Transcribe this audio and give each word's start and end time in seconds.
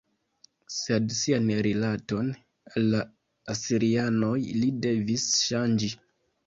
Sed 0.75 1.11
sian 1.17 1.51
rilaton 1.67 2.33
al 2.73 2.91
la 2.95 3.03
asirianoj 3.57 4.37
li 4.63 4.75
devis 4.89 5.33
ŝanĝi. 5.49 5.97